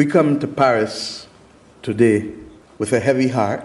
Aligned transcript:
We 0.00 0.06
come 0.06 0.38
to 0.40 0.48
Paris 0.48 1.26
today 1.82 2.32
with 2.78 2.94
a 2.94 3.00
heavy 3.00 3.28
heart, 3.28 3.62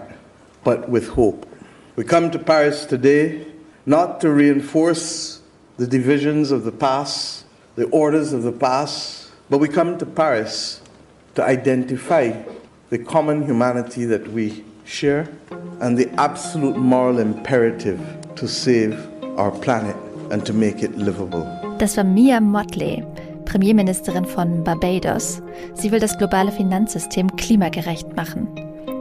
but 0.64 0.86
with 0.86 1.08
hope. 1.08 1.48
We 1.96 2.04
come 2.04 2.30
to 2.30 2.38
Paris 2.38 2.84
today 2.84 3.46
not 3.86 4.20
to 4.20 4.28
reinforce 4.28 5.40
the 5.78 5.86
divisions 5.86 6.50
of 6.50 6.64
the 6.64 6.72
past, 6.72 7.46
the 7.76 7.86
orders 7.86 8.34
of 8.34 8.42
the 8.42 8.52
past, 8.52 9.30
but 9.48 9.60
we 9.60 9.68
come 9.68 9.96
to 9.96 10.04
Paris 10.04 10.82
to 11.36 11.42
identify 11.42 12.34
the 12.90 12.98
common 12.98 13.46
humanity 13.46 14.04
that 14.04 14.28
we 14.28 14.62
share 14.84 15.30
and 15.80 15.96
the 15.96 16.10
absolute 16.20 16.76
moral 16.76 17.18
imperative 17.18 17.98
to 18.34 18.46
save 18.46 18.92
our 19.38 19.52
planet 19.52 19.96
and 20.30 20.44
to 20.44 20.52
make 20.52 20.82
it 20.82 20.98
livable. 20.98 21.44
Das 21.78 21.96
war 21.96 22.04
Mia 22.04 22.42
Motley. 22.42 23.02
Premierministerin 23.46 24.26
von 24.26 24.62
Barbados. 24.62 25.40
Sie 25.74 25.90
will 25.90 26.00
das 26.00 26.18
globale 26.18 26.52
Finanzsystem 26.52 27.34
klimagerecht 27.36 28.14
machen. 28.14 28.48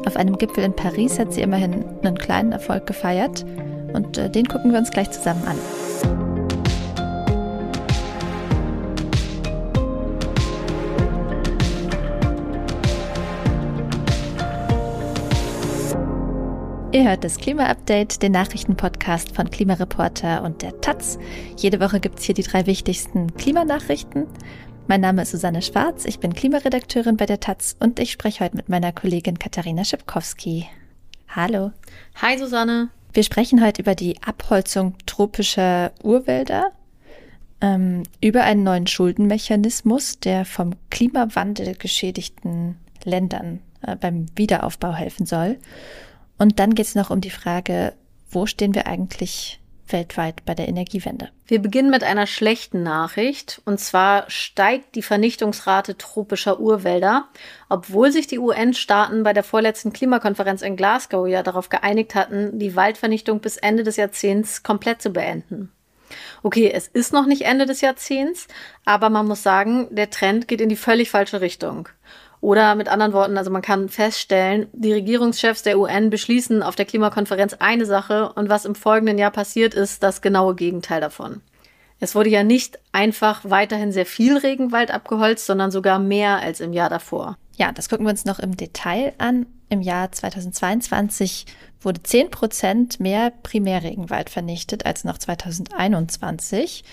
Auf 0.06 0.16
einem 0.16 0.38
Gipfel 0.38 0.64
in 0.64 0.76
Paris 0.76 1.20
hat 1.20 1.34
sie 1.34 1.42
immerhin 1.42 1.84
einen 2.04 2.18
kleinen 2.18 2.54
Erfolg 2.54 2.86
gefeiert 2.86 3.46
und 3.94 4.18
äh, 4.18 4.30
den 4.30 4.48
gucken 4.48 4.72
wir 4.72 4.80
uns 4.80 4.92
gleich 4.92 5.12
zusammen 5.12 5.44
an. 5.46 5.58
Ihr 16.96 17.04
hört 17.04 17.26
das 17.26 17.36
Klima-Update, 17.40 18.22
den 18.22 18.32
Nachrichtenpodcast 18.32 19.36
von 19.36 19.50
Klimareporter 19.50 20.44
und 20.44 20.62
der 20.62 20.80
Taz. 20.80 21.20
Jede 21.58 21.82
Woche 21.82 22.00
gibt 22.00 22.20
es 22.20 22.24
hier 22.24 22.36
die 22.36 22.42
drei 22.42 22.68
wichtigsten 22.68 23.34
Klimanachrichten. 23.34 24.28
Mein 24.88 25.02
Name 25.02 25.24
ist 25.24 25.32
Susanne 25.32 25.62
Schwarz, 25.62 26.06
ich 26.06 26.22
bin 26.22 26.34
Klimaredakteurin 26.34 27.18
bei 27.18 27.26
der 27.26 27.42
Taz 27.42 27.76
und 27.82 28.00
ich 28.00 28.14
spreche 28.14 28.46
heute 28.46 28.56
mit 28.56 28.70
meiner 28.70 28.94
Kollegin 28.94 29.38
Katharina 29.38 29.84
Schipkowski. 29.84 30.68
Hallo. 31.28 31.74
Hi 32.22 32.38
Susanne. 32.38 32.88
Wir 33.12 33.24
sprechen 33.24 33.62
heute 33.62 33.82
über 33.82 33.96
die 33.96 34.16
Abholzung 34.24 34.96
tropischer 35.06 35.92
Urwälder, 36.02 36.72
ähm, 37.60 38.04
über 38.22 38.44
einen 38.44 38.64
neuen 38.64 38.88
Schuldenmechanismus, 38.88 40.22
der 40.22 40.46
vom 40.46 40.72
Klimawandel 40.92 41.76
geschädigten 41.76 42.78
Ländern 43.04 43.60
äh, 43.82 43.98
beim 43.98 44.28
Wiederaufbau 44.38 44.94
helfen 44.94 45.26
soll 45.26 45.58
und 46.38 46.60
dann 46.60 46.76
geht 46.76 46.88
es 46.88 46.96
noch 46.96 47.10
um 47.10 47.22
die 47.22 47.30
Frage, 47.30 47.94
wo 48.30 48.46
stehen 48.46 48.76
wir 48.76 48.88
eigentlich 48.88 49.60
weltweit 49.88 50.44
bei 50.46 50.56
der 50.56 50.68
Energiewende? 50.68 51.30
Wir 51.48 51.62
beginnen 51.62 51.92
mit 51.92 52.04
einer 52.04 52.28
schlechten 52.28 52.84
Nachricht. 52.84 53.62
Und 53.66 53.80
zwar 53.80 54.30
steigt 54.30 54.96
die 54.96 55.04
Vernichtungsrate 55.04 55.98
tropischer 55.98 56.60
Urwälder, 56.60 57.28
obwohl 57.70 58.12
sich 58.12 58.28
die 58.28 58.40
UN-Staaten 58.40 59.24
bei 59.24 59.34
der 59.34 59.44
vorletzten 59.44 59.94
Klimakonferenz 59.94 60.62
in 60.62 60.76
Glasgow 60.76 61.28
ja 61.28 61.44
darauf 61.44 61.70
geeinigt 61.70 62.16
hatten, 62.16 62.58
die 62.58 62.76
Waldvernichtung 62.76 63.40
bis 63.40 63.58
Ende 63.58 63.84
des 63.84 63.98
Jahrzehnts 63.98 64.64
komplett 64.64 65.02
zu 65.02 65.12
beenden. 65.12 65.72
Okay, 66.44 66.72
es 66.72 66.88
ist 66.88 67.14
noch 67.14 67.26
nicht 67.26 67.44
Ende 67.44 67.66
des 67.66 67.82
Jahrzehnts, 67.82 68.48
aber 68.86 69.10
man 69.10 69.28
muss 69.28 69.44
sagen, 69.44 69.88
der 69.90 70.10
Trend 70.10 70.48
geht 70.48 70.62
in 70.62 70.70
die 70.70 70.76
völlig 70.76 71.10
falsche 71.10 71.42
Richtung. 71.42 71.90
Oder 72.46 72.76
mit 72.76 72.90
anderen 72.90 73.14
Worten, 73.14 73.40
also 73.40 73.50
man 73.50 73.64
kann 73.64 73.90
feststellen, 73.90 74.68
die 74.72 74.94
Regierungschefs 74.94 75.64
der 75.64 75.80
UN 75.80 76.12
beschließen 76.12 76.62
auf 76.62 76.76
der 76.76 76.86
Klimakonferenz 76.86 77.56
eine 77.58 77.88
Sache 77.88 78.32
und 78.34 78.50
was 78.50 78.66
im 78.66 78.76
folgenden 78.76 79.18
Jahr 79.18 79.32
passiert 79.32 79.74
ist, 79.74 80.04
das 80.04 80.22
genaue 80.22 80.54
Gegenteil 80.54 81.02
davon. 81.02 81.42
Es 82.00 82.14
wurde 82.14 82.30
ja 82.30 82.44
nicht 82.44 82.78
einfach 82.92 83.42
weiterhin 83.46 83.92
sehr 83.92 84.06
viel 84.06 84.38
Regenwald 84.38 84.92
abgeholzt, 84.92 85.48
sondern 85.48 85.72
sogar 85.72 85.98
mehr 85.98 86.38
als 86.38 86.60
im 86.60 86.72
Jahr 86.72 86.92
davor. 86.92 87.36
Ja, 87.58 87.72
das 87.72 87.90
gucken 87.90 88.06
wir 88.06 88.12
uns 88.12 88.26
noch 88.26 88.38
im 88.38 88.56
Detail 88.56 89.14
an. 89.18 89.48
Im 89.70 89.82
Jahr 89.82 90.12
2022 90.12 91.48
wurde 91.82 92.04
10 92.04 92.30
Prozent 92.30 93.00
mehr 93.00 93.32
Primärregenwald 93.42 94.30
vernichtet 94.30 94.86
als 94.86 95.04
noch 95.04 95.18
2021. 95.18 96.84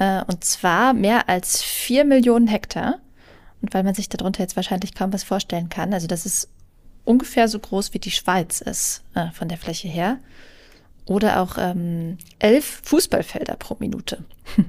Äh, 0.00 0.24
und 0.26 0.42
zwar 0.42 0.94
mehr 0.94 1.28
als 1.28 1.62
4 1.62 2.04
Millionen 2.04 2.48
Hektar. 2.48 2.98
Weil 3.70 3.84
man 3.84 3.94
sich 3.94 4.08
darunter 4.08 4.42
jetzt 4.42 4.56
wahrscheinlich 4.56 4.94
kaum 4.94 5.12
was 5.12 5.24
vorstellen 5.24 5.68
kann, 5.68 5.94
also 5.94 6.06
das 6.06 6.26
ist 6.26 6.48
ungefähr 7.04 7.48
so 7.48 7.58
groß 7.58 7.94
wie 7.94 7.98
die 7.98 8.10
Schweiz 8.10 8.60
ist 8.60 9.02
äh, 9.14 9.30
von 9.30 9.48
der 9.48 9.58
Fläche 9.58 9.88
her. 9.88 10.18
Oder 11.06 11.40
auch 11.40 11.56
ähm, 11.56 12.18
elf 12.40 12.80
Fußballfelder 12.82 13.54
pro 13.56 13.76
Minute. 13.78 14.24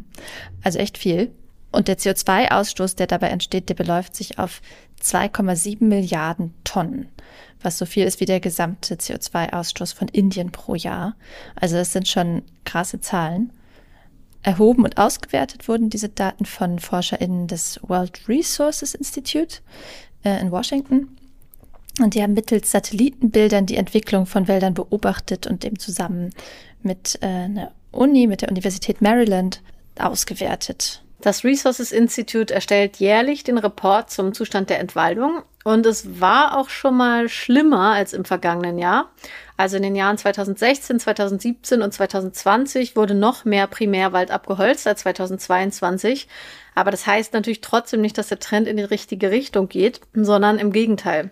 also 0.64 0.78
echt 0.78 1.00
viel. 1.00 1.32
Und 1.72 1.88
der 1.88 1.98
CO2-Ausstoß, 1.98 2.96
der 2.96 3.08
dabei 3.08 3.30
entsteht, 3.30 3.70
der 3.70 3.74
beläuft 3.74 4.16
sich 4.16 4.40
auf 4.40 4.62
2,7 5.02 5.84
Milliarden 5.84 6.54
Tonnen, 6.64 7.10
was 7.62 7.78
so 7.78 7.86
viel 7.86 8.06
ist 8.06 8.20
wie 8.20 8.26
der 8.26 8.40
gesamte 8.40 8.96
CO2-Ausstoß 8.96 9.96
von 9.96 10.08
Indien 10.08 10.52
pro 10.52 10.76
Jahr. 10.76 11.16
Also 11.56 11.76
das 11.76 11.92
sind 11.92 12.08
schon 12.08 12.44
krasse 12.66 13.02
Zahlen. 13.02 13.52
Erhoben 14.48 14.86
und 14.86 14.98
ausgewertet 14.98 15.68
wurden 15.68 15.90
diese 15.90 16.08
Daten 16.08 16.46
von 16.46 16.80
ForscherInnen 16.80 17.48
des 17.48 17.82
World 17.86 18.30
Resources 18.30 18.94
Institute 18.94 19.58
äh, 20.24 20.40
in 20.40 20.52
Washington. 20.52 21.18
Und 22.02 22.14
die 22.14 22.24
haben 22.24 22.34
mittels 22.34 22.72
Satellitenbildern 22.72 23.66
die 23.66 23.76
Entwicklung 23.76 24.26
von 24.26 24.48
Wäldern 24.48 24.74
beobachtet 24.74 25.48
und 25.48 25.66
eben 25.66 25.78
zusammen 25.80 26.30
mit 26.82 27.20
äh, 27.22 27.26
einer 27.26 27.72
Uni, 27.92 28.26
mit 28.26 28.42
der 28.42 28.48
Universität 28.48 29.02
Maryland 29.02 29.62
ausgewertet. 30.00 31.04
Das 31.20 31.44
Resources 31.44 31.92
Institute 31.92 32.54
erstellt 32.54 32.98
jährlich 32.98 33.44
den 33.44 33.58
Report 33.58 34.12
zum 34.12 34.34
Zustand 34.34 34.70
der 34.70 34.80
Entwaldung 34.80 35.42
und 35.64 35.86
es 35.88 36.22
war 36.22 36.58
auch 36.58 36.70
schon 36.70 36.96
mal 36.96 37.28
schlimmer 37.28 37.94
als 37.94 38.14
im 38.14 38.24
vergangenen 38.24 38.78
Jahr. 38.78 39.10
Also 39.58 39.78
in 39.78 39.84
den 39.84 39.96
Jahren 39.96 40.18
2016, 40.18 41.00
2017 41.00 41.82
und 41.82 41.92
2020 41.92 42.96
wurde 42.96 43.16
noch 43.16 43.44
mehr 43.44 43.66
Primärwald 43.66 44.30
abgeholzt 44.30 44.88
als 44.88 45.02
2022. 45.02 46.28
Aber 46.76 46.92
das 46.92 47.08
heißt 47.08 47.34
natürlich 47.34 47.62
trotzdem 47.62 48.02
nicht, 48.02 48.20
dass 48.20 48.28
der 48.28 48.40
Trend 48.40 48.68
in 48.68 48.78
die 48.78 48.84
richtige 48.84 49.32
Richtung 49.32 49.68
geht, 49.68 50.02
sondern 50.14 50.60
im 50.60 50.72
Gegenteil. 50.72 51.32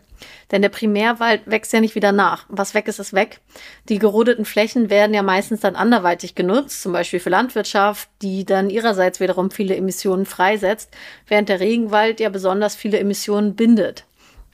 Denn 0.51 0.61
der 0.61 0.69
Primärwald 0.69 1.41
wächst 1.45 1.73
ja 1.73 1.81
nicht 1.81 1.95
wieder 1.95 2.11
nach. 2.11 2.45
Was 2.49 2.73
weg 2.73 2.87
ist, 2.87 2.99
ist 2.99 3.13
weg. 3.13 3.39
Die 3.89 3.99
gerodeten 3.99 4.45
Flächen 4.45 4.89
werden 4.89 5.13
ja 5.13 5.23
meistens 5.23 5.61
dann 5.61 5.75
anderweitig 5.75 6.35
genutzt, 6.35 6.81
zum 6.81 6.93
Beispiel 6.93 7.19
für 7.19 7.29
Landwirtschaft, 7.29 8.09
die 8.21 8.45
dann 8.45 8.69
ihrerseits 8.69 9.19
wiederum 9.19 9.51
viele 9.51 9.75
Emissionen 9.75 10.25
freisetzt, 10.25 10.91
während 11.27 11.49
der 11.49 11.59
Regenwald 11.59 12.19
ja 12.19 12.29
besonders 12.29 12.75
viele 12.75 12.99
Emissionen 12.99 13.55
bindet. 13.55 14.05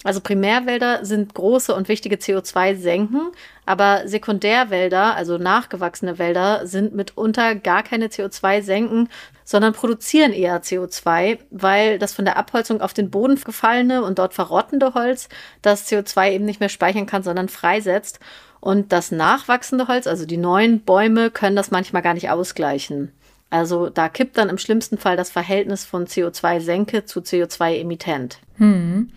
Also 0.03 0.19
Primärwälder 0.19 1.05
sind 1.05 1.35
große 1.35 1.75
und 1.75 1.87
wichtige 1.87 2.15
CO2-Senken, 2.15 3.31
aber 3.67 4.07
Sekundärwälder, 4.07 5.15
also 5.15 5.37
nachgewachsene 5.37 6.17
Wälder, 6.17 6.65
sind 6.65 6.95
mitunter 6.95 7.53
gar 7.53 7.83
keine 7.83 8.07
CO2-Senken, 8.07 9.09
sondern 9.43 9.73
produzieren 9.73 10.33
eher 10.33 10.63
CO2, 10.63 11.37
weil 11.51 11.99
das 11.99 12.13
von 12.13 12.25
der 12.25 12.37
Abholzung 12.37 12.81
auf 12.81 12.93
den 12.93 13.11
Boden 13.11 13.35
gefallene 13.35 14.03
und 14.03 14.17
dort 14.17 14.33
verrottende 14.33 14.95
Holz 14.95 15.29
das 15.61 15.87
CO2 15.91 16.31
eben 16.31 16.45
nicht 16.45 16.59
mehr 16.59 16.69
speichern 16.69 17.05
kann, 17.05 17.21
sondern 17.21 17.47
freisetzt. 17.49 18.19
Und 18.59 18.91
das 18.91 19.11
nachwachsende 19.11 19.87
Holz, 19.87 20.07
also 20.07 20.25
die 20.25 20.37
neuen 20.37 20.81
Bäume, 20.81 21.29
können 21.29 21.55
das 21.55 21.69
manchmal 21.69 22.01
gar 22.01 22.13
nicht 22.15 22.29
ausgleichen. 22.29 23.11
Also 23.51 23.89
da 23.89 24.07
kippt 24.07 24.37
dann 24.37 24.49
im 24.49 24.57
schlimmsten 24.57 24.97
Fall 24.97 25.17
das 25.17 25.29
Verhältnis 25.29 25.83
von 25.83 26.07
CO2-Senke 26.07 27.05
zu 27.05 27.19
CO2-Emittent. 27.19 28.39
Hm. 28.57 29.11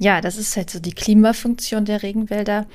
Ja, 0.00 0.22
das 0.22 0.38
ist 0.38 0.56
halt 0.56 0.70
so 0.70 0.80
die 0.80 0.94
Klimafunktion 0.94 1.84
der 1.84 2.02
Regenwälder. 2.02 2.66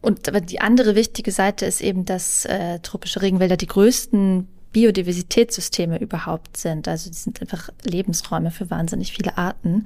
Und 0.00 0.30
die 0.48 0.60
andere 0.62 0.94
wichtige 0.94 1.30
Seite 1.30 1.66
ist 1.66 1.82
eben, 1.82 2.06
dass 2.06 2.46
äh, 2.46 2.78
tropische 2.78 3.20
Regenwälder 3.20 3.58
die 3.58 3.66
größten 3.66 4.48
Biodiversitätssysteme 4.72 6.00
überhaupt 6.00 6.56
sind. 6.56 6.88
Also 6.88 7.10
die 7.10 7.16
sind 7.16 7.42
einfach 7.42 7.68
Lebensräume 7.84 8.50
für 8.50 8.70
wahnsinnig 8.70 9.12
viele 9.12 9.36
Arten. 9.36 9.84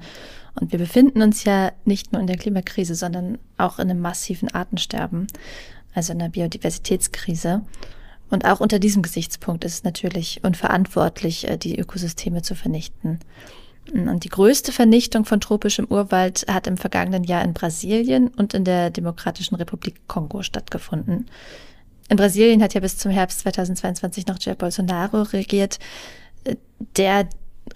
Und 0.57 0.71
wir 0.71 0.79
befinden 0.79 1.21
uns 1.21 1.43
ja 1.43 1.73
nicht 1.83 2.13
nur 2.13 2.21
in 2.21 2.27
der 2.27 2.37
Klimakrise, 2.37 2.95
sondern 2.95 3.37
auch 3.57 3.77
in 3.77 3.89
einem 3.89 3.99
massiven 3.99 4.47
Artensterben, 4.47 5.27
also 5.93 6.13
in 6.13 6.21
einer 6.21 6.31
Biodiversitätskrise. 6.31 7.61
Und 8.29 8.45
auch 8.45 8.61
unter 8.61 8.79
diesem 8.79 9.01
Gesichtspunkt 9.01 9.65
ist 9.65 9.73
es 9.73 9.83
natürlich 9.83 10.39
unverantwortlich, 10.45 11.45
äh, 11.49 11.57
die 11.57 11.77
Ökosysteme 11.77 12.41
zu 12.41 12.55
vernichten. 12.55 13.19
Und 13.93 14.23
die 14.23 14.29
größte 14.29 14.71
Vernichtung 14.71 15.25
von 15.25 15.39
tropischem 15.39 15.85
Urwald 15.85 16.45
hat 16.49 16.67
im 16.67 16.77
vergangenen 16.77 17.23
Jahr 17.23 17.43
in 17.43 17.53
Brasilien 17.53 18.29
und 18.29 18.53
in 18.53 18.63
der 18.63 18.89
Demokratischen 18.89 19.55
Republik 19.55 20.07
Kongo 20.07 20.41
stattgefunden. 20.41 21.27
In 22.09 22.17
Brasilien 22.17 22.61
hat 22.61 22.73
ja 22.73 22.81
bis 22.81 22.97
zum 22.97 23.11
Herbst 23.11 23.39
2022 23.41 24.27
noch 24.27 24.39
Jair 24.39 24.55
Bolsonaro 24.55 25.23
regiert, 25.23 25.79
der 26.97 27.27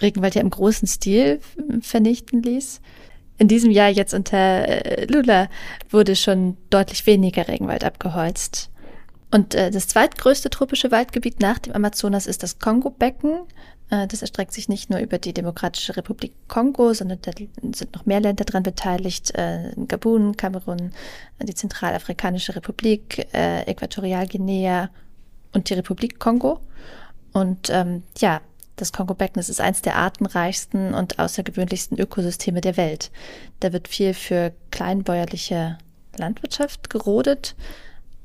Regenwald 0.02 0.36
ja 0.36 0.42
im 0.42 0.50
großen 0.50 0.88
Stil 0.88 1.40
vernichten 1.82 2.44
ließ. 2.44 2.82
In 3.38 3.48
diesem 3.48 3.72
Jahr 3.72 3.90
jetzt 3.90 4.14
unter 4.14 4.38
äh, 4.38 5.06
Lula 5.06 5.48
wurde 5.90 6.16
schon 6.16 6.58
deutlich 6.70 7.06
weniger 7.06 7.48
Regenwald 7.48 7.84
abgeholzt. 7.84 8.70
Und 9.32 9.56
äh, 9.56 9.72
das 9.72 9.88
zweitgrößte 9.88 10.50
tropische 10.50 10.92
Waldgebiet 10.92 11.40
nach 11.40 11.60
dem 11.60 11.74
Amazonas 11.74 12.28
ist 12.28 12.44
das 12.44 12.60
Kongo-Becken 12.60 13.32
Äh, 13.32 13.79
das 13.90 14.22
erstreckt 14.22 14.54
sich 14.54 14.70
nicht 14.70 14.90
nur 14.90 15.00
über 15.00 15.18
die 15.18 15.34
Demokratische 15.34 15.98
Republik 15.98 16.34
Kongo, 16.48 16.94
sondern 16.94 17.20
da 17.22 17.32
sind 17.74 17.96
noch 17.96 18.06
mehr 18.06 18.20
Länder 18.20 18.46
daran 18.46 18.64
beteiligt. 18.64 19.34
Äh, 19.36 19.74
Gabun, 19.88 20.38
Kamerun, 20.38 20.92
die 21.42 21.56
Zentralafrikanische 21.56 22.56
Republik, 22.56 23.28
äh, 23.34 23.64
Äquatorialguinea 23.64 24.90
und 25.54 25.70
die 25.70 25.74
Republik 25.74 26.20
Kongo. 26.20 26.60
Und 27.34 27.70
ähm, 27.72 28.04
ja, 28.20 28.42
das 28.76 28.94
Kongo-Becken 28.94 29.40
ist 29.40 29.60
eines 29.60 29.82
der 29.82 29.96
artenreichsten 29.96 30.94
und 30.94 31.20
außergewöhnlichsten 31.20 32.00
Ökosysteme 32.00 32.62
der 32.62 32.78
Welt. 32.78 33.12
Da 33.60 33.74
wird 33.74 33.88
viel 33.88 34.14
für 34.14 34.54
kleinbäuerliche 34.72 35.78
Landwirtschaft 36.18 36.90
gerodet, 36.90 37.56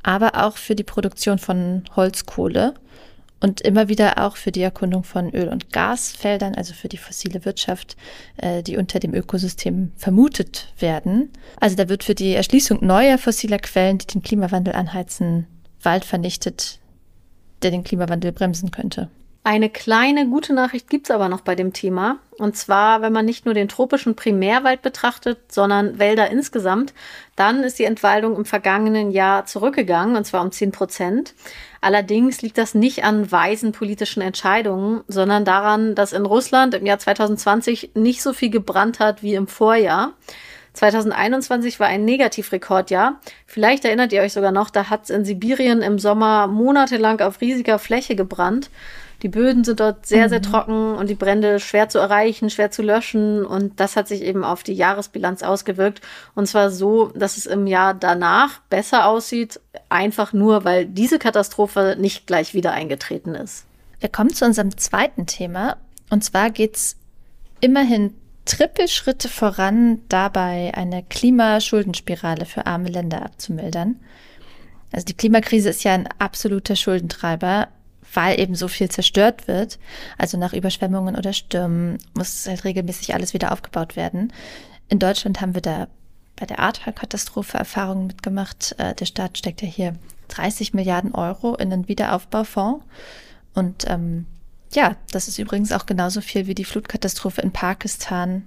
aber 0.02 0.44
auch 0.44 0.56
für 0.56 0.74
die 0.74 0.84
Produktion 0.84 1.38
von 1.38 1.84
Holzkohle 1.96 2.74
und 3.40 3.60
immer 3.60 3.88
wieder 3.88 4.24
auch 4.24 4.36
für 4.36 4.52
die 4.52 4.62
Erkundung 4.62 5.04
von 5.04 5.30
Öl- 5.30 5.48
und 5.48 5.72
Gasfeldern, 5.72 6.54
also 6.54 6.72
für 6.72 6.88
die 6.88 6.96
fossile 6.96 7.44
Wirtschaft, 7.44 7.96
äh, 8.36 8.62
die 8.62 8.76
unter 8.76 9.00
dem 9.00 9.14
Ökosystem 9.14 9.92
vermutet 9.96 10.72
werden. 10.78 11.30
Also 11.60 11.76
da 11.76 11.88
wird 11.88 12.04
für 12.04 12.14
die 12.14 12.34
Erschließung 12.34 12.84
neuer 12.84 13.18
fossiler 13.18 13.58
Quellen, 13.58 13.98
die 13.98 14.06
den 14.06 14.22
Klimawandel 14.22 14.74
anheizen, 14.74 15.46
Wald 15.82 16.04
vernichtet, 16.04 16.78
der 17.62 17.70
den 17.70 17.84
Klimawandel 17.84 18.32
bremsen 18.32 18.70
könnte. 18.70 19.10
Eine 19.46 19.68
kleine 19.68 20.26
gute 20.26 20.54
Nachricht 20.54 20.88
gibt's 20.88 21.10
aber 21.10 21.28
noch 21.28 21.42
bei 21.42 21.54
dem 21.54 21.74
Thema. 21.74 22.16
Und 22.38 22.56
zwar, 22.56 23.02
wenn 23.02 23.12
man 23.12 23.26
nicht 23.26 23.44
nur 23.44 23.52
den 23.52 23.68
tropischen 23.68 24.16
Primärwald 24.16 24.80
betrachtet, 24.80 25.52
sondern 25.52 25.98
Wälder 25.98 26.30
insgesamt, 26.30 26.94
dann 27.36 27.62
ist 27.62 27.78
die 27.78 27.84
Entwaldung 27.84 28.36
im 28.36 28.46
vergangenen 28.46 29.10
Jahr 29.10 29.44
zurückgegangen, 29.44 30.16
und 30.16 30.24
zwar 30.24 30.42
um 30.42 30.50
10 30.50 30.72
Prozent. 30.72 31.34
Allerdings 31.82 32.40
liegt 32.40 32.56
das 32.56 32.74
nicht 32.74 33.04
an 33.04 33.30
weisen 33.30 33.72
politischen 33.72 34.22
Entscheidungen, 34.22 35.02
sondern 35.08 35.44
daran, 35.44 35.94
dass 35.94 36.14
in 36.14 36.24
Russland 36.24 36.72
im 36.72 36.86
Jahr 36.86 36.98
2020 36.98 37.90
nicht 37.94 38.22
so 38.22 38.32
viel 38.32 38.48
gebrannt 38.48 38.98
hat 38.98 39.22
wie 39.22 39.34
im 39.34 39.46
Vorjahr. 39.46 40.14
2021 40.72 41.78
war 41.78 41.86
ein 41.86 42.06
Negativrekordjahr. 42.06 43.20
Vielleicht 43.46 43.84
erinnert 43.84 44.12
ihr 44.14 44.22
euch 44.22 44.32
sogar 44.32 44.52
noch, 44.52 44.70
da 44.70 44.88
hat 44.88 45.04
es 45.04 45.10
in 45.10 45.26
Sibirien 45.26 45.82
im 45.82 45.98
Sommer 45.98 46.46
monatelang 46.46 47.20
auf 47.20 47.42
riesiger 47.42 47.78
Fläche 47.78 48.16
gebrannt. 48.16 48.70
Die 49.24 49.30
Böden 49.30 49.64
sind 49.64 49.80
dort 49.80 50.04
sehr, 50.04 50.28
sehr 50.28 50.40
mhm. 50.40 50.42
trocken 50.42 50.94
und 50.96 51.08
die 51.08 51.14
Brände 51.14 51.58
schwer 51.58 51.88
zu 51.88 51.98
erreichen, 51.98 52.50
schwer 52.50 52.70
zu 52.70 52.82
löschen. 52.82 53.46
Und 53.46 53.80
das 53.80 53.96
hat 53.96 54.06
sich 54.06 54.20
eben 54.20 54.44
auf 54.44 54.62
die 54.62 54.74
Jahresbilanz 54.74 55.42
ausgewirkt. 55.42 56.02
Und 56.34 56.46
zwar 56.46 56.70
so, 56.70 57.06
dass 57.14 57.38
es 57.38 57.46
im 57.46 57.66
Jahr 57.66 57.94
danach 57.94 58.60
besser 58.68 59.06
aussieht, 59.06 59.60
einfach 59.88 60.34
nur, 60.34 60.66
weil 60.66 60.84
diese 60.84 61.18
Katastrophe 61.18 61.96
nicht 61.98 62.26
gleich 62.26 62.52
wieder 62.52 62.72
eingetreten 62.72 63.34
ist. 63.34 63.64
Wir 63.98 64.10
kommen 64.10 64.28
zu 64.28 64.44
unserem 64.44 64.76
zweiten 64.76 65.24
Thema. 65.24 65.78
Und 66.10 66.22
zwar 66.22 66.50
geht 66.50 66.76
es 66.76 66.96
immerhin 67.60 68.12
Trippelschritte 68.44 69.30
voran, 69.30 70.02
dabei 70.10 70.72
eine 70.74 71.02
Klimaschuldenspirale 71.02 72.44
für 72.44 72.66
arme 72.66 72.90
Länder 72.90 73.22
abzumildern. 73.22 74.00
Also 74.92 75.06
die 75.06 75.14
Klimakrise 75.14 75.70
ist 75.70 75.82
ja 75.82 75.94
ein 75.94 76.10
absoluter 76.18 76.76
Schuldentreiber 76.76 77.68
weil 78.14 78.40
eben 78.40 78.54
so 78.54 78.68
viel 78.68 78.90
zerstört 78.90 79.48
wird. 79.48 79.78
Also 80.18 80.38
nach 80.38 80.52
Überschwemmungen 80.52 81.16
oder 81.16 81.32
Stürmen 81.32 81.98
muss 82.16 82.46
halt 82.46 82.64
regelmäßig 82.64 83.14
alles 83.14 83.34
wieder 83.34 83.52
aufgebaut 83.52 83.96
werden. 83.96 84.32
In 84.88 84.98
Deutschland 84.98 85.40
haben 85.40 85.54
wir 85.54 85.62
da 85.62 85.88
bei 86.36 86.46
der 86.46 86.58
Ahrtal-Katastrophe 86.58 87.58
Erfahrungen 87.58 88.08
mitgemacht. 88.08 88.74
Äh, 88.78 88.94
der 88.94 89.06
Staat 89.06 89.38
steckt 89.38 89.62
ja 89.62 89.68
hier 89.68 89.94
30 90.28 90.74
Milliarden 90.74 91.14
Euro 91.14 91.54
in 91.54 91.72
einen 91.72 91.88
Wiederaufbaufonds. 91.88 92.84
Und 93.54 93.88
ähm, 93.88 94.26
ja, 94.72 94.96
das 95.12 95.28
ist 95.28 95.38
übrigens 95.38 95.72
auch 95.72 95.86
genauso 95.86 96.20
viel 96.20 96.46
wie 96.46 96.54
die 96.54 96.64
Flutkatastrophe 96.64 97.40
in 97.40 97.52
Pakistan 97.52 98.42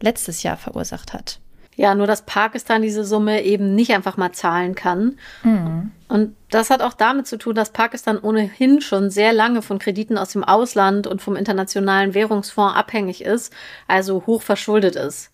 letztes 0.00 0.42
Jahr 0.42 0.56
verursacht 0.56 1.12
hat. 1.12 1.40
Ja, 1.76 1.94
nur 1.94 2.06
dass 2.06 2.22
Pakistan 2.22 2.82
diese 2.82 3.04
Summe 3.04 3.42
eben 3.42 3.74
nicht 3.74 3.92
einfach 3.92 4.16
mal 4.16 4.32
zahlen 4.32 4.74
kann. 4.74 5.18
Mhm. 5.42 5.90
Und 6.08 6.36
das 6.50 6.70
hat 6.70 6.82
auch 6.82 6.94
damit 6.94 7.26
zu 7.26 7.36
tun, 7.36 7.54
dass 7.54 7.70
Pakistan 7.70 8.18
ohnehin 8.18 8.80
schon 8.80 9.10
sehr 9.10 9.32
lange 9.32 9.62
von 9.62 9.80
Krediten 9.80 10.16
aus 10.16 10.30
dem 10.30 10.44
Ausland 10.44 11.06
und 11.06 11.20
vom 11.20 11.34
Internationalen 11.34 12.14
Währungsfonds 12.14 12.76
abhängig 12.76 13.24
ist, 13.24 13.52
also 13.88 14.24
hoch 14.26 14.42
verschuldet 14.42 14.94
ist. 14.94 15.30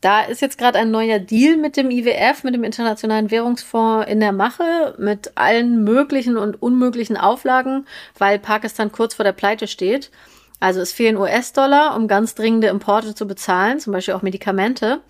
Da 0.00 0.22
ist 0.22 0.42
jetzt 0.42 0.58
gerade 0.58 0.80
ein 0.80 0.90
neuer 0.90 1.20
Deal 1.20 1.56
mit 1.56 1.76
dem 1.76 1.92
IWF, 1.92 2.42
mit 2.42 2.54
dem 2.54 2.64
Internationalen 2.64 3.30
Währungsfonds 3.30 4.10
in 4.10 4.18
der 4.18 4.32
Mache, 4.32 4.96
mit 4.98 5.30
allen 5.36 5.84
möglichen 5.84 6.36
und 6.36 6.60
unmöglichen 6.60 7.16
Auflagen, 7.16 7.86
weil 8.18 8.40
Pakistan 8.40 8.90
kurz 8.90 9.14
vor 9.14 9.24
der 9.24 9.30
Pleite 9.30 9.68
steht. 9.68 10.10
Also 10.58 10.80
es 10.80 10.92
fehlen 10.92 11.16
US-Dollar, 11.16 11.94
um 11.94 12.08
ganz 12.08 12.34
dringende 12.34 12.66
Importe 12.66 13.14
zu 13.14 13.28
bezahlen, 13.28 13.78
zum 13.78 13.92
Beispiel 13.92 14.14
auch 14.14 14.22
Medikamente. 14.22 15.00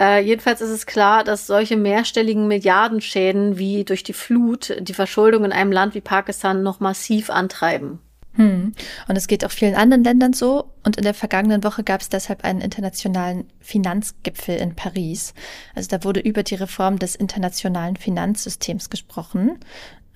Äh, 0.00 0.24
jedenfalls 0.24 0.62
ist 0.62 0.70
es 0.70 0.86
klar, 0.86 1.24
dass 1.24 1.46
solche 1.46 1.76
mehrstelligen 1.76 2.48
Milliardenschäden 2.48 3.58
wie 3.58 3.84
durch 3.84 4.02
die 4.02 4.14
Flut 4.14 4.74
die 4.80 4.94
Verschuldung 4.94 5.44
in 5.44 5.52
einem 5.52 5.72
Land 5.72 5.94
wie 5.94 6.00
Pakistan 6.00 6.62
noch 6.62 6.80
massiv 6.80 7.28
antreiben. 7.28 7.98
Hm. 8.34 8.72
Und 9.08 9.16
es 9.16 9.26
geht 9.26 9.44
auch 9.44 9.50
vielen 9.50 9.74
anderen 9.74 10.02
Ländern 10.02 10.32
so. 10.32 10.72
Und 10.84 10.96
in 10.96 11.02
der 11.02 11.12
vergangenen 11.12 11.62
Woche 11.64 11.84
gab 11.84 12.00
es 12.00 12.08
deshalb 12.08 12.44
einen 12.44 12.62
internationalen 12.62 13.44
Finanzgipfel 13.60 14.56
in 14.56 14.74
Paris. 14.74 15.34
Also 15.74 15.88
da 15.88 16.02
wurde 16.02 16.20
über 16.20 16.44
die 16.44 16.54
Reform 16.54 16.98
des 16.98 17.14
internationalen 17.14 17.96
Finanzsystems 17.96 18.88
gesprochen. 18.88 19.58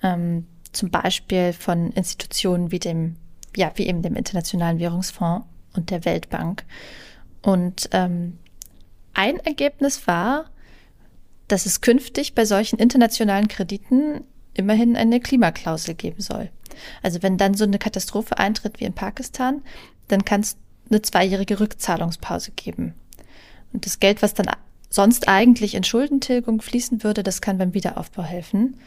Ähm, 0.01 0.47
zum 0.71 0.89
Beispiel 0.89 1.53
von 1.53 1.91
Institutionen 1.91 2.71
wie 2.71 2.79
dem, 2.79 3.17
ja, 3.55 3.71
wie 3.75 3.85
eben 3.85 4.01
dem 4.01 4.15
Internationalen 4.15 4.79
Währungsfonds 4.79 5.45
und 5.75 5.91
der 5.91 6.05
Weltbank. 6.05 6.63
Und 7.43 7.89
ähm, 7.91 8.39
ein 9.15 9.37
Ergebnis 9.39 10.07
war, 10.07 10.45
dass 11.47 11.65
es 11.65 11.81
künftig 11.81 12.35
bei 12.35 12.45
solchen 12.45 12.79
internationalen 12.79 13.47
Krediten 13.47 14.23
immerhin 14.53 14.95
eine 14.95 15.19
Klimaklausel 15.19 15.95
geben 15.95 16.21
soll. 16.21 16.49
Also 17.01 17.21
wenn 17.23 17.37
dann 17.37 17.53
so 17.53 17.63
eine 17.63 17.79
Katastrophe 17.79 18.37
eintritt 18.37 18.79
wie 18.79 18.85
in 18.85 18.93
Pakistan, 18.93 19.61
dann 20.07 20.25
kann 20.25 20.41
es 20.41 20.57
eine 20.89 21.01
zweijährige 21.01 21.59
Rückzahlungspause 21.59 22.51
geben. 22.51 22.93
Und 23.73 23.85
das 23.85 23.99
Geld, 23.99 24.21
was 24.21 24.33
dann 24.33 24.49
sonst 24.89 25.27
eigentlich 25.27 25.75
in 25.75 25.83
Schuldentilgung 25.83 26.61
fließen 26.61 27.03
würde, 27.03 27.23
das 27.23 27.41
kann 27.41 27.57
beim 27.57 27.73
Wiederaufbau 27.73 28.23
helfen. 28.23 28.77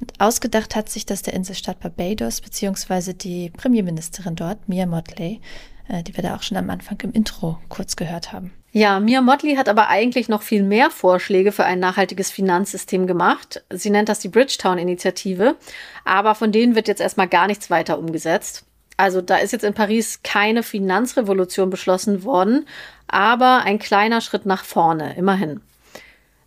Und 0.00 0.18
ausgedacht 0.18 0.76
hat 0.76 0.88
sich 0.88 1.04
das 1.06 1.22
der 1.22 1.34
Inselstaat 1.34 1.80
Barbados 1.80 2.40
beziehungsweise 2.40 3.14
die 3.14 3.50
Premierministerin 3.50 4.36
dort, 4.36 4.68
Mia 4.68 4.86
Motley, 4.86 5.40
äh, 5.88 6.02
die 6.02 6.16
wir 6.16 6.22
da 6.22 6.36
auch 6.36 6.42
schon 6.42 6.56
am 6.56 6.70
Anfang 6.70 6.98
im 7.02 7.12
Intro 7.12 7.58
kurz 7.68 7.96
gehört 7.96 8.32
haben. 8.32 8.52
Ja, 8.72 9.00
Mia 9.00 9.20
Motley 9.20 9.56
hat 9.56 9.68
aber 9.68 9.88
eigentlich 9.88 10.28
noch 10.28 10.42
viel 10.42 10.62
mehr 10.62 10.90
Vorschläge 10.90 11.50
für 11.50 11.64
ein 11.64 11.80
nachhaltiges 11.80 12.30
Finanzsystem 12.30 13.08
gemacht. 13.08 13.64
Sie 13.70 13.90
nennt 13.90 14.08
das 14.08 14.20
die 14.20 14.28
Bridgetown-Initiative, 14.28 15.56
aber 16.04 16.36
von 16.36 16.52
denen 16.52 16.76
wird 16.76 16.86
jetzt 16.86 17.00
erstmal 17.00 17.26
gar 17.26 17.48
nichts 17.48 17.68
weiter 17.70 17.98
umgesetzt. 17.98 18.64
Also 18.96 19.22
da 19.22 19.38
ist 19.38 19.52
jetzt 19.52 19.64
in 19.64 19.74
Paris 19.74 20.20
keine 20.22 20.62
Finanzrevolution 20.62 21.68
beschlossen 21.68 22.22
worden, 22.22 22.66
aber 23.08 23.62
ein 23.64 23.80
kleiner 23.80 24.20
Schritt 24.20 24.46
nach 24.46 24.64
vorne, 24.64 25.16
immerhin. 25.16 25.62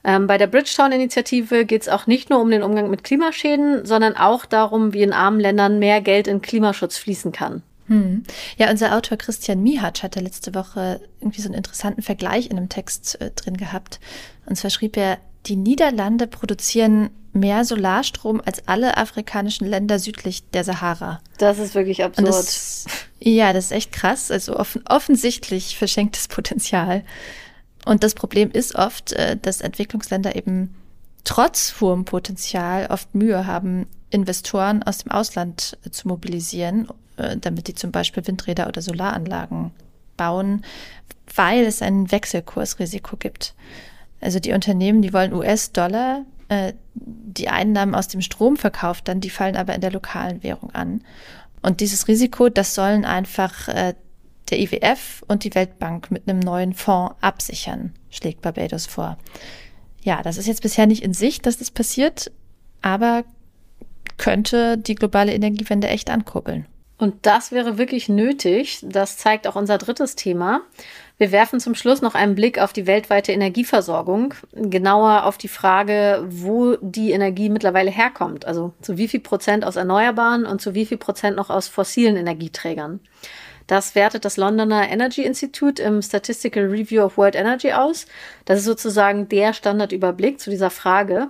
Ähm, 0.05 0.27
bei 0.27 0.38
der 0.38 0.47
Bridgetown-Initiative 0.47 1.65
geht 1.65 1.81
es 1.81 1.89
auch 1.89 2.07
nicht 2.07 2.29
nur 2.29 2.39
um 2.39 2.51
den 2.51 2.63
Umgang 2.63 2.89
mit 2.89 3.03
Klimaschäden, 3.03 3.86
sondern 3.86 4.15
auch 4.15 4.45
darum, 4.45 4.93
wie 4.93 5.01
in 5.01 5.13
armen 5.13 5.41
Ländern 5.41 5.79
mehr 5.79 6.00
Geld 6.00 6.27
in 6.27 6.41
Klimaschutz 6.41 6.97
fließen 6.97 7.33
kann. 7.33 7.63
Hm. 7.87 8.23
Ja, 8.57 8.69
unser 8.71 8.95
Autor 8.95 9.17
Christian 9.17 9.61
Mihatsch 9.61 10.03
hatte 10.03 10.19
letzte 10.19 10.53
Woche 10.55 11.01
irgendwie 11.19 11.41
so 11.41 11.47
einen 11.47 11.55
interessanten 11.55 12.01
Vergleich 12.01 12.49
in 12.49 12.57
einem 12.57 12.69
Text 12.69 13.19
äh, 13.21 13.31
drin 13.31 13.57
gehabt. 13.57 13.99
Und 14.45 14.55
zwar 14.55 14.71
schrieb 14.71 14.97
er, 14.97 15.17
die 15.45 15.55
Niederlande 15.55 16.27
produzieren 16.27 17.09
mehr 17.33 17.65
Solarstrom 17.65 18.41
als 18.45 18.67
alle 18.67 18.95
afrikanischen 18.97 19.67
Länder 19.67 19.99
südlich 19.99 20.49
der 20.51 20.63
Sahara. 20.63 21.19
Das 21.39 21.57
ist 21.57 21.75
wirklich 21.75 22.03
absurd. 22.03 22.27
Das, 22.27 22.85
ja, 23.19 23.53
das 23.53 23.65
ist 23.65 23.71
echt 23.71 23.91
krass. 23.91 24.31
Also 24.31 24.55
offen, 24.55 24.83
offensichtlich 24.87 25.77
verschenktes 25.77 26.27
Potenzial. 26.27 27.03
Und 27.85 28.03
das 28.03 28.13
Problem 28.13 28.51
ist 28.51 28.75
oft, 28.75 29.13
äh, 29.13 29.35
dass 29.41 29.61
Entwicklungsländer 29.61 30.35
eben 30.35 30.75
trotz 31.23 31.75
hohem 31.81 32.05
Potenzial 32.05 32.87
oft 32.87 33.15
Mühe 33.15 33.47
haben, 33.47 33.87
Investoren 34.13 34.84
aus 34.84 35.00
dem 35.00 35.12
Ausland 35.12 35.77
äh, 35.86 35.89
zu 35.89 36.08
mobilisieren, 36.08 36.88
äh, 37.17 37.38
damit 37.38 37.67
die 37.67 37.75
zum 37.75 37.91
Beispiel 37.91 38.25
Windräder 38.25 38.67
oder 38.67 38.82
Solaranlagen 38.82 39.72
bauen, 40.17 40.63
weil 41.36 41.65
es 41.65 41.82
ein 41.82 42.12
Wechselkursrisiko 42.12 43.17
gibt. 43.17 43.55
Also 44.22 44.39
die 44.39 44.53
Unternehmen, 44.53 45.01
die 45.01 45.13
wollen 45.13 45.34
US-Dollar, 45.34 46.25
äh, 46.50 46.74
die 46.93 47.50
Einnahmen 47.50 47.96
aus 47.96 48.08
dem 48.08 48.22
Strom 48.22 48.58
verkauft 48.58 49.08
dann, 49.08 49.20
die 49.20 49.29
fallen 49.29 49.58
aber 49.58 49.74
in 49.74 49.82
der 49.82 49.91
lokalen 49.91 50.43
Währung 50.43 50.72
an. 50.72 51.03
Und 51.62 51.79
dieses 51.79 52.08
Risiko, 52.08 52.50
das 52.50 52.75
sollen 52.75 53.05
einfach 53.05 53.70
der 54.50 54.60
IWF 54.60 55.24
und 55.29 55.46
die 55.46 55.55
Weltbank 55.55 56.12
mit 56.12 56.27
einem 56.27 56.39
neuen 56.39 56.74
Fonds 56.74 57.15
absichern, 57.22 57.93
schlägt 58.10 58.41
Barbados 58.41 58.86
vor. 58.86 59.17
Ja, 60.01 60.22
das 60.22 60.38
ist 60.38 60.48
jetzt 60.48 60.62
bisher 60.62 60.86
nicht 60.86 61.03
in 61.03 61.13
Sicht, 61.13 61.46
dass 61.46 61.58
das 61.58 61.72
passiert, 61.72 62.29
aber 62.82 63.24
könnte 64.17 64.77
die 64.77 64.96
globale 64.96 65.34
Energiewende 65.34 65.88
echt 65.88 66.10
ankurbeln. 66.10 66.65
Und 66.98 67.25
das 67.25 67.51
wäre 67.51 67.77
wirklich 67.77 68.08
nötig. 68.08 68.79
Das 68.82 69.17
zeigt 69.17 69.48
auch 69.48 69.55
unser 69.55 69.77
drittes 69.77 70.15
Thema. 70.15 70.62
Wir 71.17 71.32
werfen 71.32 71.60
zum 71.60 71.75
Schluss 71.75 72.01
noch 72.01 72.15
einen 72.15 72.36
Blick 72.36 72.60
auf 72.60 72.72
die 72.72 72.88
weltweite 72.88 73.32
Energieversorgung, 73.32 74.34
genauer 74.53 75.25
auf 75.25 75.38
die 75.38 75.48
Frage, 75.48 76.24
wo 76.29 76.77
die 76.82 77.12
Energie 77.12 77.50
mittlerweile 77.50 77.91
herkommt. 77.91 78.46
Also 78.46 78.74
zu 78.82 78.98
wie 78.98 79.08
viel 79.08 79.20
Prozent 79.20 79.65
aus 79.65 79.75
Erneuerbaren 79.75 80.46
und 80.46 80.62
zu 80.62 80.75
wie 80.75 80.86
viel 80.86 80.98
Prozent 80.98 81.36
noch 81.36 81.50
aus 81.50 81.67
fossilen 81.67 82.15
Energieträgern. 82.15 83.00
Das 83.67 83.96
wertet 83.96 84.25
das 84.25 84.38
Londoner 84.38 84.89
Energy 84.89 85.24
Institute 85.24 85.82
im 85.82 86.01
Statistical 86.01 86.65
Review 86.65 87.03
of 87.03 87.17
World 87.17 87.36
Energy 87.36 87.72
aus. 87.72 88.05
Das 88.46 88.60
ist 88.60 88.65
sozusagen 88.65 89.29
der 89.29 89.53
Standardüberblick 89.53 90.39
zu 90.39 90.50
dieser 90.50 90.70
Frage. 90.70 91.29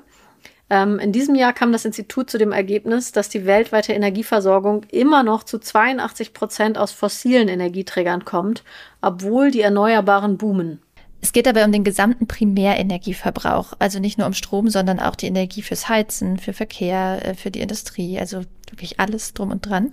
Ähm, 0.69 0.99
in 0.99 1.11
diesem 1.11 1.35
Jahr 1.35 1.53
kam 1.53 1.71
das 1.71 1.85
Institut 1.85 2.29
zu 2.29 2.37
dem 2.37 2.51
Ergebnis, 2.51 3.11
dass 3.11 3.29
die 3.29 3.45
weltweite 3.45 3.93
Energieversorgung 3.93 4.85
immer 4.91 5.23
noch 5.23 5.43
zu 5.43 5.59
82 5.59 6.33
Prozent 6.33 6.77
aus 6.77 6.91
fossilen 6.91 7.47
Energieträgern 7.47 8.25
kommt, 8.25 8.63
obwohl 9.01 9.51
die 9.51 9.61
Erneuerbaren 9.61 10.37
boomen. 10.37 10.79
Es 11.21 11.31
geht 11.31 11.45
dabei 11.45 11.63
um 11.63 11.71
den 11.71 11.85
gesamten 11.85 12.27
Primärenergieverbrauch, 12.27 13.73
also 13.79 13.99
nicht 13.99 14.17
nur 14.17 14.27
um 14.27 14.33
Strom, 14.33 14.69
sondern 14.69 14.99
auch 14.99 15.15
die 15.15 15.27
Energie 15.27 15.61
fürs 15.61 15.87
Heizen, 15.87 16.37
für 16.37 16.51
Verkehr, 16.51 17.25
äh, 17.25 17.33
für 17.33 17.49
die 17.49 17.61
Industrie, 17.61 18.19
also 18.19 18.41
wirklich 18.69 18.99
alles 18.99 19.33
drum 19.33 19.51
und 19.51 19.65
dran. 19.65 19.91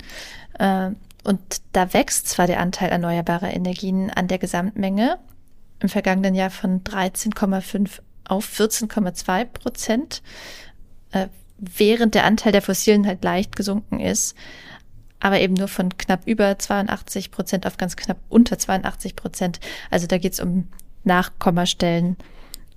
Äh, 0.58 0.90
und 1.22 1.40
da 1.72 1.92
wächst 1.92 2.28
zwar 2.28 2.46
der 2.46 2.60
Anteil 2.60 2.88
erneuerbarer 2.90 3.54
Energien 3.54 4.10
an 4.10 4.26
der 4.26 4.38
Gesamtmenge 4.38 5.18
im 5.80 5.88
vergangenen 5.88 6.34
Jahr 6.34 6.50
von 6.50 6.82
13,5 6.82 8.00
auf 8.30 8.46
14,2 8.46 9.44
Prozent, 9.44 10.22
äh, 11.12 11.26
während 11.58 12.14
der 12.14 12.24
Anteil 12.24 12.52
der 12.52 12.62
Fossilen 12.62 13.06
halt 13.06 13.22
leicht 13.24 13.56
gesunken 13.56 14.00
ist, 14.00 14.34
aber 15.18 15.40
eben 15.40 15.54
nur 15.54 15.68
von 15.68 15.96
knapp 15.98 16.26
über 16.26 16.58
82 16.58 17.30
Prozent 17.30 17.66
auf 17.66 17.76
ganz 17.76 17.96
knapp 17.96 18.18
unter 18.28 18.58
82 18.58 19.16
Prozent. 19.16 19.60
Also 19.90 20.06
da 20.06 20.16
geht 20.16 20.32
es 20.32 20.40
um 20.40 20.68
Nachkommastellen. 21.04 22.16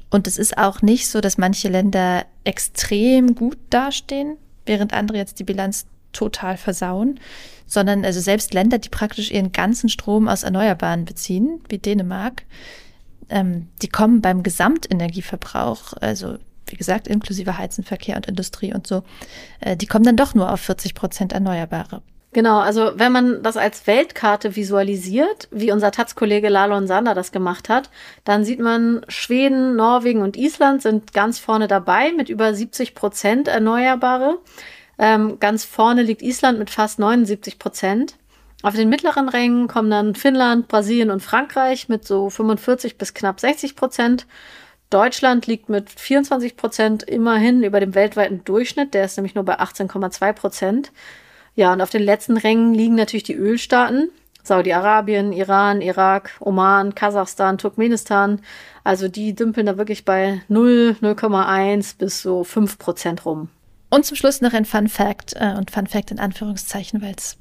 Und 0.09 0.27
es 0.27 0.37
ist 0.37 0.57
auch 0.57 0.81
nicht 0.81 1.07
so, 1.07 1.21
dass 1.21 1.37
manche 1.37 1.69
Länder 1.69 2.25
extrem 2.43 3.35
gut 3.35 3.57
dastehen, 3.69 4.37
während 4.65 4.93
andere 4.93 5.17
jetzt 5.17 5.39
die 5.39 5.43
Bilanz 5.43 5.85
total 6.11 6.57
versauen, 6.57 7.19
sondern 7.65 8.05
also 8.05 8.19
selbst 8.19 8.53
Länder, 8.53 8.77
die 8.77 8.89
praktisch 8.89 9.31
ihren 9.31 9.51
ganzen 9.51 9.89
Strom 9.89 10.27
aus 10.27 10.43
Erneuerbaren 10.43 11.05
beziehen, 11.05 11.61
wie 11.69 11.79
Dänemark, 11.79 12.43
ähm, 13.29 13.67
die 13.81 13.89
kommen 13.89 14.21
beim 14.21 14.43
Gesamtenergieverbrauch, 14.43 15.93
also 15.99 16.37
wie 16.67 16.75
gesagt, 16.75 17.07
inklusive 17.07 17.57
Heizen, 17.57 17.83
Verkehr 17.83 18.15
und 18.15 18.27
Industrie 18.27 18.73
und 18.73 18.87
so, 18.87 19.03
äh, 19.59 19.75
die 19.75 19.87
kommen 19.87 20.05
dann 20.05 20.17
doch 20.17 20.33
nur 20.33 20.51
auf 20.51 20.61
40 20.61 20.95
Prozent 20.95 21.33
Erneuerbare. 21.33 22.01
Genau, 22.33 22.59
also 22.59 22.93
wenn 22.95 23.11
man 23.11 23.43
das 23.43 23.57
als 23.57 23.85
Weltkarte 23.85 24.55
visualisiert, 24.55 25.47
wie 25.51 25.71
unser 25.71 25.91
Taz-Kollege 25.91 26.49
Lalon 26.49 26.87
Sander 26.87 27.13
das 27.13 27.31
gemacht 27.31 27.69
hat, 27.69 27.91
dann 28.23 28.43
sieht 28.43 28.59
man, 28.59 29.05
Schweden, 29.07 29.75
Norwegen 29.75 30.23
und 30.23 30.35
Island 30.35 30.81
sind 30.81 31.13
ganz 31.13 31.37
vorne 31.37 31.67
dabei 31.67 32.11
mit 32.11 32.29
über 32.29 32.55
70 32.55 32.95
Prozent 32.95 33.47
Erneuerbare. 33.47 34.39
Ähm, 34.97 35.37
ganz 35.39 35.63
vorne 35.63 36.01
liegt 36.01 36.23
Island 36.23 36.57
mit 36.57 36.71
fast 36.71 36.97
79 36.97 37.59
Prozent. 37.59 38.15
Auf 38.63 38.75
den 38.75 38.87
mittleren 38.87 39.27
Rängen 39.27 39.67
kommen 39.67 39.91
dann 39.91 40.15
Finnland, 40.15 40.69
Brasilien 40.69 41.11
und 41.11 41.21
Frankreich 41.21 41.89
mit 41.89 42.07
so 42.07 42.29
45 42.29 42.97
bis 42.97 43.13
knapp 43.13 43.41
60 43.41 43.75
Prozent. 43.75 44.25
Deutschland 44.89 45.47
liegt 45.47 45.67
mit 45.67 45.89
24 45.89 46.55
Prozent 46.55 47.03
immerhin 47.03 47.61
über 47.63 47.81
dem 47.81 47.93
weltweiten 47.93 48.45
Durchschnitt. 48.45 48.93
Der 48.93 49.03
ist 49.03 49.17
nämlich 49.17 49.35
nur 49.35 49.43
bei 49.43 49.59
18,2 49.59 50.31
Prozent. 50.31 50.91
Ja, 51.55 51.73
und 51.73 51.81
auf 51.81 51.89
den 51.89 52.03
letzten 52.03 52.37
Rängen 52.37 52.73
liegen 52.73 52.95
natürlich 52.95 53.23
die 53.23 53.35
Ölstaaten. 53.35 54.09
Saudi-Arabien, 54.43 55.33
Iran, 55.33 55.81
Irak, 55.81 56.31
Oman, 56.39 56.95
Kasachstan, 56.95 57.57
Turkmenistan. 57.57 58.39
Also 58.85 59.09
die 59.09 59.35
dümpeln 59.35 59.65
da 59.65 59.77
wirklich 59.77 60.05
bei 60.05 60.41
0, 60.47 60.95
0,1 61.01 61.97
bis 61.97 62.21
so 62.21 62.45
5 62.45 62.77
Prozent 62.77 63.25
rum. 63.25 63.49
Und 63.89 64.05
zum 64.05 64.15
Schluss 64.15 64.39
noch 64.39 64.53
ein 64.53 64.65
Fun 64.65 64.87
Fact, 64.87 65.33
äh, 65.35 65.53
und 65.57 65.69
Fun 65.69 65.87
Fact 65.87 66.11
in 66.11 66.19
Anführungszeichen, 66.19 67.01
weil 67.01 67.15
es 67.17 67.37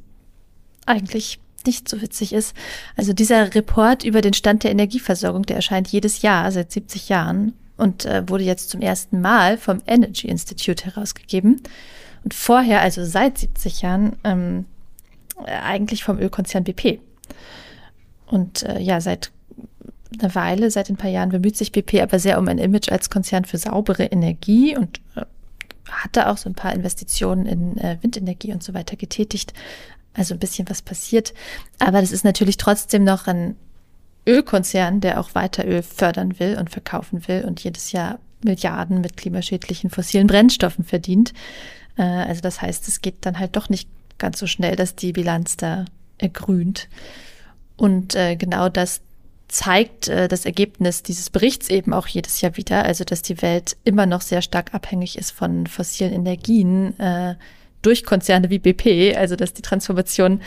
eigentlich 0.86 1.40
nicht 1.66 1.88
so 1.88 2.00
witzig 2.02 2.32
ist. 2.32 2.56
Also 2.96 3.12
dieser 3.12 3.54
Report 3.54 4.04
über 4.04 4.20
den 4.20 4.32
Stand 4.32 4.64
der 4.64 4.70
Energieversorgung, 4.70 5.44
der 5.44 5.56
erscheint 5.56 5.88
jedes 5.88 6.22
Jahr 6.22 6.50
seit 6.50 6.72
70 6.72 7.08
Jahren 7.08 7.54
und 7.76 8.04
äh, 8.04 8.28
wurde 8.28 8.44
jetzt 8.44 8.70
zum 8.70 8.80
ersten 8.80 9.20
Mal 9.20 9.58
vom 9.58 9.80
Energy 9.86 10.28
Institute 10.28 10.84
herausgegeben. 10.84 11.60
Und 12.24 12.34
vorher, 12.34 12.80
also 12.80 13.04
seit 13.04 13.38
70 13.38 13.82
Jahren, 13.82 14.16
ähm, 14.24 14.66
äh, 15.44 15.50
eigentlich 15.50 16.04
vom 16.04 16.18
Ölkonzern 16.18 16.64
BP. 16.64 17.00
Und 18.26 18.62
äh, 18.62 18.80
ja, 18.80 19.00
seit 19.00 19.30
einer 20.20 20.34
Weile, 20.34 20.70
seit 20.70 20.90
ein 20.90 20.96
paar 20.96 21.10
Jahren 21.10 21.30
bemüht 21.30 21.56
sich 21.56 21.72
BP 21.72 22.02
aber 22.02 22.18
sehr 22.18 22.38
um 22.38 22.48
ein 22.48 22.58
Image 22.58 22.90
als 22.90 23.10
Konzern 23.10 23.44
für 23.44 23.58
saubere 23.58 24.04
Energie 24.04 24.76
und 24.76 25.00
äh, 25.16 25.22
hatte 25.90 26.28
auch 26.28 26.36
so 26.36 26.48
ein 26.48 26.54
paar 26.54 26.72
Investitionen 26.72 27.46
in 27.46 27.78
äh, 27.78 27.98
Windenergie 28.00 28.52
und 28.52 28.62
so 28.62 28.74
weiter 28.74 28.96
getätigt 28.96 29.52
also 30.14 30.34
ein 30.34 30.40
bisschen 30.40 30.68
was 30.68 30.82
passiert. 30.82 31.32
Aber 31.78 32.00
das 32.00 32.12
ist 32.12 32.24
natürlich 32.24 32.56
trotzdem 32.56 33.04
noch 33.04 33.26
ein 33.26 33.56
Ölkonzern, 34.26 35.00
der 35.00 35.18
auch 35.18 35.34
weiter 35.34 35.66
Öl 35.66 35.82
fördern 35.82 36.38
will 36.38 36.56
und 36.58 36.70
verkaufen 36.70 37.26
will 37.28 37.44
und 37.46 37.62
jedes 37.62 37.92
Jahr 37.92 38.18
Milliarden 38.44 39.00
mit 39.00 39.16
klimaschädlichen 39.16 39.90
fossilen 39.90 40.26
Brennstoffen 40.26 40.84
verdient. 40.84 41.32
Äh, 41.96 42.02
also 42.02 42.40
das 42.40 42.60
heißt, 42.60 42.88
es 42.88 43.00
geht 43.00 43.16
dann 43.20 43.38
halt 43.38 43.56
doch 43.56 43.68
nicht 43.68 43.88
ganz 44.18 44.38
so 44.38 44.46
schnell, 44.46 44.76
dass 44.76 44.94
die 44.94 45.12
Bilanz 45.12 45.56
da 45.56 45.84
ergrünt. 46.18 46.88
Und 47.76 48.14
äh, 48.14 48.36
genau 48.36 48.68
das 48.68 49.00
zeigt 49.48 50.08
äh, 50.08 50.28
das 50.28 50.44
Ergebnis 50.44 51.02
dieses 51.02 51.30
Berichts 51.30 51.68
eben 51.68 51.92
auch 51.92 52.06
jedes 52.06 52.40
Jahr 52.40 52.56
wieder, 52.56 52.84
also 52.84 53.04
dass 53.04 53.22
die 53.22 53.42
Welt 53.42 53.76
immer 53.84 54.06
noch 54.06 54.20
sehr 54.20 54.42
stark 54.42 54.74
abhängig 54.74 55.18
ist 55.18 55.30
von 55.32 55.66
fossilen 55.66 56.12
Energien 56.12 56.94
durch 57.82 58.04
Konzerne 58.04 58.50
wie 58.50 58.58
BP, 58.58 59.16
also 59.16 59.36
dass 59.36 59.52
die 59.52 59.62
Transformation 59.62 60.40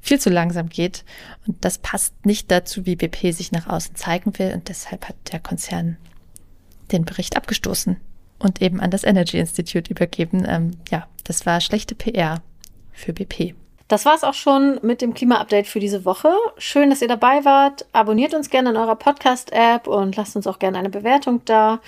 viel 0.00 0.20
zu 0.20 0.30
langsam 0.30 0.68
geht. 0.68 1.04
Und 1.46 1.64
das 1.64 1.78
passt 1.78 2.26
nicht 2.26 2.50
dazu, 2.50 2.84
wie 2.86 2.96
BP 2.96 3.32
sich 3.32 3.52
nach 3.52 3.66
außen 3.66 3.96
zeigen 3.96 4.38
will. 4.38 4.52
Und 4.52 4.68
deshalb 4.68 5.08
hat 5.08 5.16
der 5.32 5.40
Konzern 5.40 5.96
den 6.92 7.04
Bericht 7.04 7.36
abgestoßen 7.36 7.96
und 8.38 8.60
eben 8.60 8.80
an 8.80 8.90
das 8.90 9.04
Energy 9.04 9.38
Institute 9.38 9.90
übergeben. 9.90 10.44
Ähm, 10.46 10.72
ja, 10.90 11.08
das 11.24 11.46
war 11.46 11.60
schlechte 11.60 11.94
PR 11.94 12.42
für 12.92 13.12
BP. 13.12 13.54
Das 13.88 14.06
war 14.06 14.14
es 14.14 14.24
auch 14.24 14.34
schon 14.34 14.78
mit 14.82 15.02
dem 15.02 15.14
Klima-Update 15.14 15.66
für 15.66 15.80
diese 15.80 16.04
Woche. 16.04 16.30
Schön, 16.56 16.90
dass 16.90 17.02
ihr 17.02 17.08
dabei 17.08 17.44
wart. 17.44 17.86
Abonniert 17.92 18.34
uns 18.34 18.50
gerne 18.50 18.70
in 18.70 18.76
eurer 18.76 18.96
Podcast-App 18.96 19.86
und 19.86 20.16
lasst 20.16 20.36
uns 20.36 20.46
auch 20.46 20.58
gerne 20.58 20.78
eine 20.78 20.90
Bewertung 20.90 21.42
da 21.44 21.80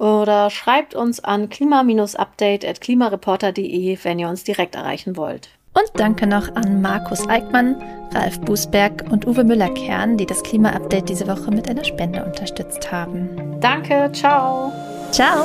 oder 0.00 0.50
schreibt 0.50 0.94
uns 0.94 1.22
an 1.22 1.48
klima-update.klimareporter.de, 1.48 3.98
wenn 4.02 4.18
ihr 4.18 4.28
uns 4.28 4.44
direkt 4.44 4.74
erreichen 4.74 5.16
wollt. 5.16 5.48
Und 5.72 5.88
danke 5.94 6.26
noch 6.26 6.52
an 6.56 6.82
Markus 6.82 7.28
Eickmann, 7.28 7.80
Ralf 8.12 8.40
Bußberg 8.40 9.04
und 9.10 9.24
Uwe 9.26 9.44
Müller-Kern, 9.44 10.16
die 10.16 10.26
das 10.26 10.42
Klima-Update 10.42 11.08
diese 11.08 11.28
Woche 11.28 11.52
mit 11.52 11.68
einer 11.68 11.84
Spende 11.84 12.24
unterstützt 12.24 12.90
haben. 12.90 13.60
Danke, 13.60 14.10
ciao. 14.12 14.72
Ciao. 15.12 15.44